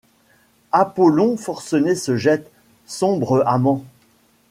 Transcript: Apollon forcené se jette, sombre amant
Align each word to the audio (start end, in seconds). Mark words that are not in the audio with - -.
Apollon 0.71 1.37
forcené 1.37 1.93
se 1.93 2.17
jette, 2.17 2.49
sombre 2.87 3.43
amant 3.45 3.85